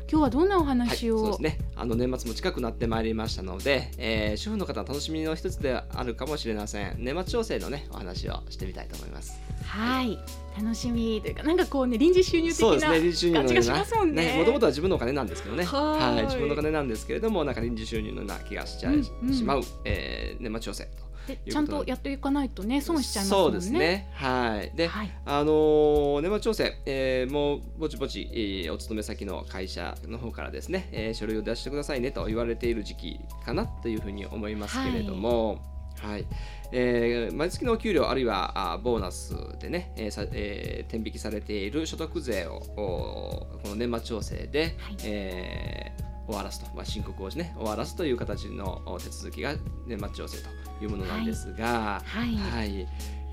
[0.08, 1.58] 今日はどんなおはい、話を、そうですね。
[1.74, 6.96] あの年末も近くなってまいりましたので、えー主婦の方の楽しみの一つであるかもしれません。
[6.98, 9.38] 年末調整のねお話をしてみたいと思います。
[9.64, 10.18] はい
[10.56, 13.12] 楽しみというかなんかこうね臨時収入的な感
[13.48, 15.64] じがしますもんねもともとは自分のお金なんですけどね。
[15.64, 21.05] はいはい、自分のお金なんですけれども、なんか臨時収入のような気がしちゃい、うんうんしまう、えー年末調整と。
[21.26, 24.08] でちゃんとやっていかないとね損しちゃいますもんねそうですね。
[24.14, 24.76] はい。
[24.76, 35.60] で、はいあのー年末調整、えーもうぼちぼち、えーお勤め先の会社の方からですね、えー書類を出してくださいねと言われている時期かなというふうに思いますけれども、
[36.00, 36.26] はい。
[36.72, 49.54] えー毎月のお給料あるいはあボーナスでね、えーさえー天引きされている所得税をおこの年末調整で、はいえー終わらすと、まあ、申告をしね終わらすという形のお手続きが
[49.86, 52.36] 年末調整というものなんですが、はい。
[52.36, 52.88] はい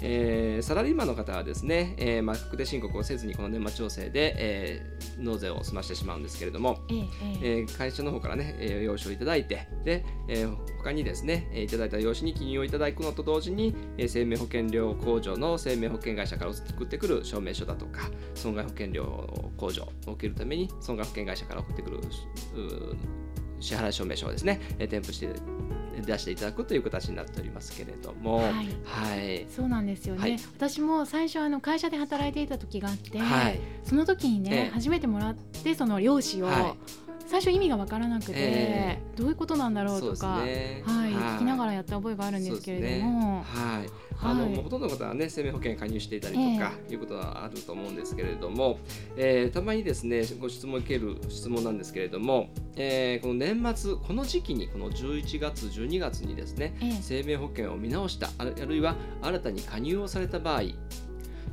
[0.06, 7.60] えーサラリーマンの方はですね、えーまあ、確定申告をせずにこの年末調整で、えー納税を済ましてしまうんですけれども、ええええ。
[7.60, 19.04] えー会社の方からね、えー用紙をいただいてで、えー他にですね、えーいただいた用紙に記入をいただくのと同時に、えー生命保険料控除の生命保険会社から送ってくる証明書だとか損害保険料
[19.58, 22.00] 控除を受けるために損害保険会社から送ってくる
[23.60, 25.30] 支払い証明書をですね、えー添付して
[26.02, 28.68] 出していただくという形になっておりますけれども、はい。
[28.84, 29.46] はい。
[29.50, 30.40] そうなんですよね、はい。
[30.56, 33.60] 私も最初あの会社で働いていた時があって、はい。
[33.84, 34.72] その時にね、ええ。
[34.74, 40.84] 初めてもらってその用紙を、はい最初意味が分からなくて、えどういうことなんだろうとか、ね。
[40.86, 43.90] はい、聞きながらやった覚えがあるんですけれども、はい、
[44.20, 44.56] あのはい。
[44.56, 48.80] ほとんどの方はね生命保険加入していたりとか、いうことはあると思うんですけれども、
[49.16, 56.98] えーたまにですねご質問を受ける質問なんですけれども、えーこの年末この時期にこの11月12月にですね、ええ。
[57.02, 60.64] 生命保険を見直したあるいは新たに加入をされた場合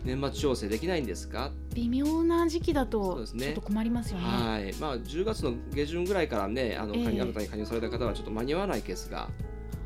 [0.05, 1.51] 年末調整できないんですか？
[1.75, 4.25] 微妙な時期だとちょっと困りますよね。
[4.25, 4.75] はい。
[4.81, 7.07] まあ、10月の下旬ぐらいからねあの、ええ。
[7.09, 9.29] 新たに加入された方はちょっと間に合わないケースが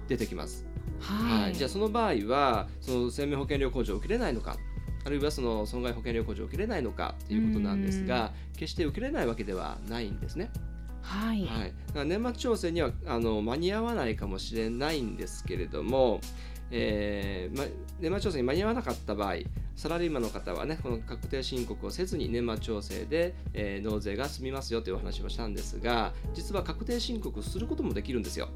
[0.09, 0.67] 出てきます。
[1.01, 4.57] はい、はい、じゃあその場合はその生命保険料控除を受けれないのか
[5.05, 10.51] あるいはその損害保険料控除を受けれないのかということなんですが決して受けれないわけではないんですね。
[11.03, 16.21] はい、はい、だから年末調整にはあの間に合わないかもしれないんですけれども、
[16.71, 17.65] えーま、
[18.01, 19.35] 年末調整に間に合わなかった場合
[19.77, 28.49] サラリーマンの方はねこの確定申告をせずに年末調整で、えー納税が済みますよというお話をしたんですが実は確定申告することもできるんですよ。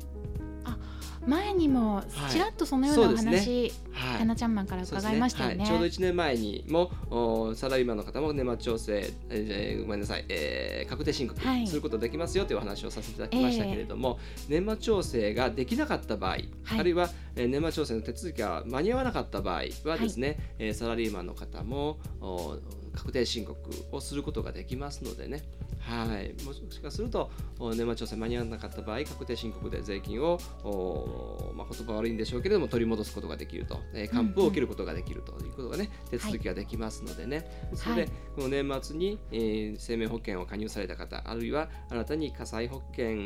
[1.26, 2.30] 前にもはい。
[2.30, 5.58] ちらっとそのようなお話、はいタナちゃんマンから伺いましたよね。
[5.58, 11.66] はい、ちょうど1年前にもおサラリーマンの方も年末調整、えーごめんなさい、えー確定申告はい。
[11.66, 16.48] することできますよというお話をさせていただきましたけれども、年末調整ができなかった場合、はい。
[16.78, 22.56] あるいは、えー年末調整の手続きが間に合わなかった場合はですね、えーサラリーマンの方もお
[22.94, 23.58] 確定申告
[23.92, 25.42] をすることができますのでね、
[25.80, 43.16] はい、もしかするとお年末調整間に合わなかった場合確定申告で税金をお、まあ、言葉悪いんでしょうけれども取り戻すことができると、えー還付を受けることができるということがね、手続きができますのでね、それで、はいこの年末に、えー生命保険を加入された方あるいは新たに火災保険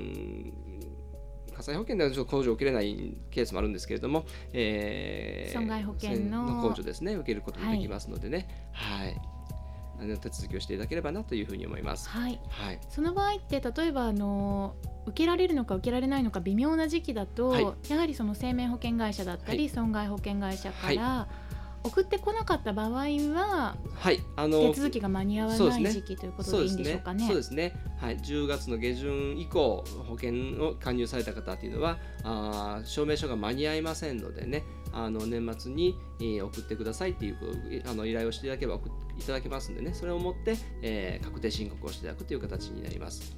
[1.54, 9.10] 火災保険ではちょっと控除を受けれないケースもあるんですけれども、えー損害保険のの控除ですね受けることもできますのでね、はい。
[9.10, 9.31] あの
[10.06, 12.08] 手続きをしていただければなというふうに思います。
[12.08, 14.74] はい、はい、その場合って例えばあの
[15.06, 17.74] 受けられるのか受けられないのか微妙な時期だと、はい。
[17.88, 19.68] やはりその生命保険会社だったり、はい。
[19.68, 21.28] 損害保険会社から
[21.84, 22.88] 送ってこなかった場合
[23.34, 27.26] ははい、あの手続きが間に合わない時期ということでいいんでしょうかね。
[27.26, 27.74] そうですね。
[27.98, 30.32] はい、10月の下旬以降保険
[30.64, 37.36] を加入された方というのはあー証明書が間に合いませんのでね、あの年末に、えー送ってくださいっていう
[37.70, 43.36] えあの依頼をしていただければ送っていただけますんでね、それをもって、えー確定申告をしていただくという形になります。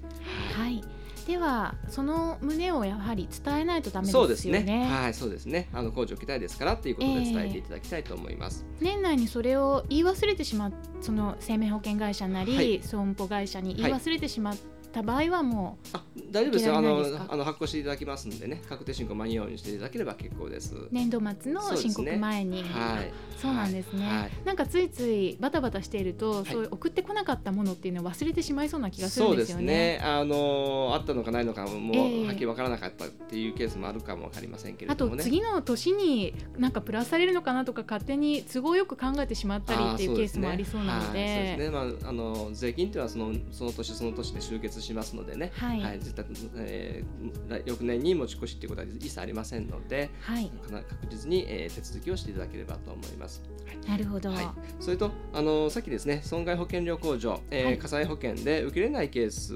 [0.57, 0.83] はい、
[1.27, 4.63] ではその旨をやはり伝えないとダメそうですね。
[4.63, 4.87] ね。
[4.91, 5.69] はい、そうですね。
[5.73, 8.67] あの工事を受けたいですからっていうことで伝えていただきたいと思います。
[8.81, 14.57] 年内にそれを言い忘れてしまっその生命保険会社なり、はい損保会社に言い忘れてしまっ
[14.95, 16.77] た場合はもう、あ、大丈夫ですよ。
[16.77, 20.75] あのあの発行していただきますんでね、確定申告間に合うようにしていただければ結構です。
[20.91, 23.13] 年度末の申告前にはい。
[23.37, 29.63] そうなんですね、はいなんかついついバタバタしていると、いそういう送ってこなかったものっていうのを忘れてしまいそうな気がするんですよね。
[29.63, 30.01] すね。
[30.03, 35.25] あのあったのかないのかももう、ええはっきりわからなかったっていうケースもあるかもわかりませんけれあとどもね。
[35.25, 41.71] 次の年になんかプラスされるのかなとか勝手に都合よく考えてしまったりっていうケースもありそうなのではい、そうですね。
[41.71, 45.53] まああの税金っていうのはそのその年その年で集結しますのでね。
[45.57, 45.99] はい。
[45.99, 46.25] 絶対、
[46.57, 53.43] えー来翌年に持ち越しっていうことは一切ありませんので、はい、確実に、えー手続きをしていただければと思います。
[53.89, 54.47] なるほど、はい、
[54.81, 57.79] それとあのさっきですね損害保険料控除、えーはい。
[57.79, 59.55] 火災保険で受けれないケース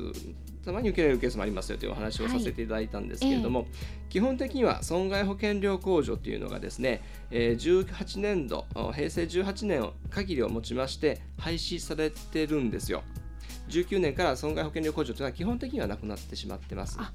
[0.65, 3.67] たまに受けれるケースもありますよというお話をさせていただいたんですけれども、
[4.11, 13.03] 基本的には損害保険料控除というのがですね、えー18年度あ平成18年を限りをもちまして廃止されてるんですよ。
[13.69, 16.97] 19年から損害保険料控除というのは基本的にはなくなってしまってます。
[17.01, 17.13] あ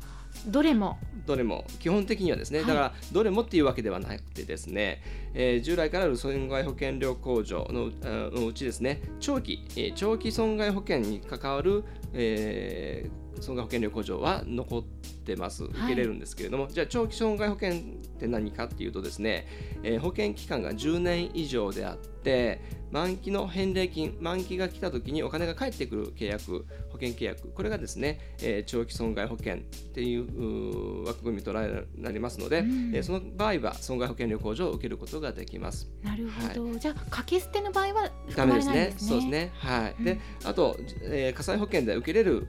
[0.48, 0.98] どれも。
[1.26, 1.66] どれも。
[1.80, 2.68] 基本的にはですね、はい。
[2.68, 5.02] だからどれもっていうわけではなくてですね、
[5.34, 11.84] えー従来からある損害保険料控除のうちですね長期、えー長期損害保険に関わる、
[12.14, 14.84] えー損害保険料控除は残っ
[15.26, 15.64] てます。
[15.64, 17.74] 受けれるんですけれども、じゃあ長期損害保険っ
[18.20, 19.48] て何かっていうとですね、
[19.84, 22.62] えー保険期間が10年以上であって
[22.92, 29.58] 満期の返礼金満期が来た時にお金が返ってくる契約保険契約これがですね、えー長期損害保険っ
[29.94, 35.90] ていう枠組みとなりますので、うんえーその場合は損害保険料控除を受けることができます。
[36.04, 38.76] なるほど、じゃあ掛け捨ての場合はダ含まれメですね。
[38.76, 39.10] ないんですね。
[39.10, 39.52] そうですね。
[39.56, 39.96] はい。
[39.98, 42.48] うんで、あと、えー火災保険で受けれる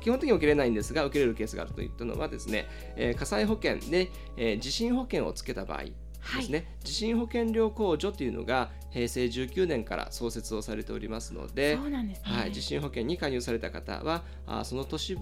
[0.00, 2.66] 基本的には受けれないんですが受けれるケースがあるといったのはですね、
[2.96, 5.84] えー火災保険で、えー地震保険をつけた場合
[6.34, 11.76] ですね、地震保険料控除というのが平成19年から創設をされておりますので。
[12.22, 15.18] はい、地震保険に加入された方はあその年う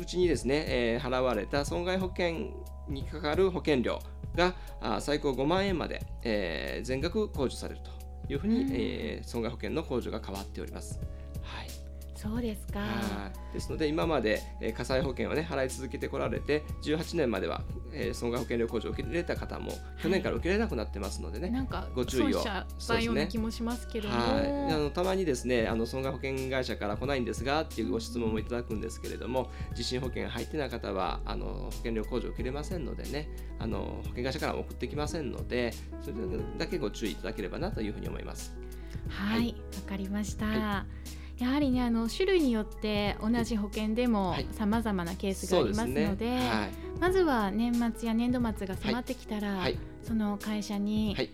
[0.00, 2.50] うちにですね、えー払われた損害保険
[2.88, 4.00] にかかる保険料
[4.34, 10.98] があ最高5万円まで、えー全額控除されるというふうに、うんえー損害保険の控除が変わっております。
[12.28, 12.80] はいそうですか。
[12.80, 13.54] はい。
[13.54, 17.62] ですので今まで、えー火災保険を、ね、払い続けてこられて18年までは、
[17.92, 19.72] えー損害保険料控除を受け入れた方も
[20.02, 22.44] 去年から受け入れなくなってますのでね、なんかご注意を。
[22.86, 33.28] たような気もしますけども、はい、あのたまにですねあの損害保険会社から来ないんですがっていうご質問もいただくんですけれども地震保険が入ってない方はあの保険料控除を受けれませんのでね
[33.58, 35.72] あの保険会社からも送ってきませんので
[36.02, 36.16] それ
[36.58, 38.54] だけご注意いただければなというふうに思います。
[39.08, 39.54] はい、わ、はい。
[39.88, 40.46] かりました。
[40.46, 40.86] は
[41.40, 44.46] やはりねあの種類によって同じ保険でもはい。
[44.52, 47.00] さまざまなケースがありますので、はい。
[47.00, 49.78] まずは年末や年度末が迫ってきたら、はい。
[50.02, 51.30] その会社に、はい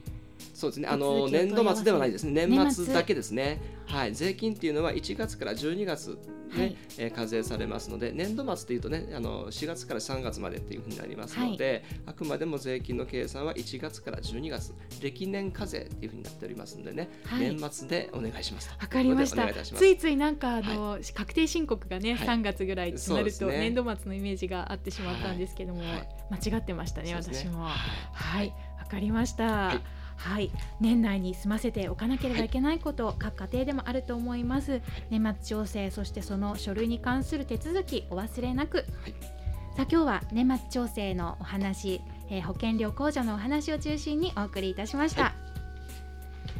[0.55, 0.89] そうですね。
[0.89, 2.47] あの年度末ではないですね。
[2.47, 2.93] 年末。
[2.93, 3.61] だけですね。
[3.87, 4.15] はい。
[4.15, 6.19] 税金っていうのは1月から12月
[6.55, 6.77] ね、はい。
[6.99, 17.55] えー課税されますので、年度末っていうとね、あの4月から3月までっていうふうになりますので、あくまでも税金の計算は1月から12月、歴年課税っていうふうになっておりますのでね、はい。
[17.55, 18.79] 年末でお願いしますと。
[18.79, 19.53] わかりました。
[19.53, 22.29] ついついなんかあの、確定申告がね、はい。
[22.29, 26.09] 3月ぐらいとなると、年度末のイメージがあってしまったんですけども、はい。
[26.31, 27.65] 間違ってましたねそうです私も。
[27.65, 27.73] はい。
[28.13, 28.55] はい。
[28.79, 29.73] わかりました。
[29.73, 29.81] い
[30.17, 34.81] はい、年内に済ませておかなければいけないこと、各家庭でもあると思います。
[35.11, 38.87] 年末調整そしてその書類に関する手続きお忘れなく、はい。
[39.77, 45.35] さあ今日は年末調整のお話、えー保険料控除のお話を中心にお送りいたしました、は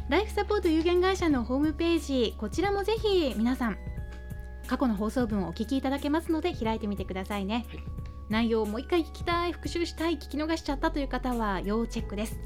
[0.07, 3.77] ライフサポート有限会社のホームページこちらもぜひ皆さん
[4.67, 7.83] 過去の放送文をお聞きいただけますので開いてみてくださいね、はい。
[8.29, 12.37] 内容をもう一回聞きたい復習したい聞き逃しちゃったという方は要チェックです、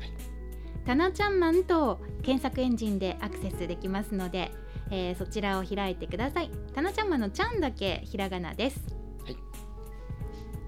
[0.85, 4.51] タナちゃんマンと検索エンジンでアクセスできますので、
[4.89, 6.51] えーそちらを開いてください。
[6.73, 8.79] タナちゃんマンのちゃんだけひらがなです、
[9.23, 9.37] はい。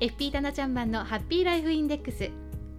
[0.08, 2.30] FP タナちゃんマンのハッピーライフインデックス。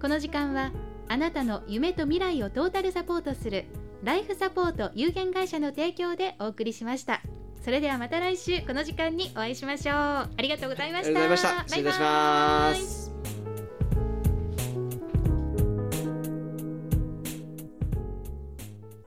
[0.01, 0.71] この時間は
[1.09, 3.67] あなたの夢と未来をトータルサポートする
[4.03, 7.21] ライフサポート有限会社の提供でお送りしました。
[7.63, 9.95] それではまた来週この時間にお会いしましょう。
[9.97, 11.09] ありがとうございました。
[11.09, 11.65] ありがとうございました。
[11.67, 13.04] 失礼いたします